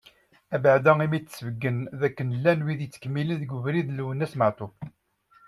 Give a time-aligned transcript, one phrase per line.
[0.57, 4.73] Abeεda imi i d-tesbeyyen dakken llan wid yettkemmilen deg ubrid n Lwennas Meɛtub.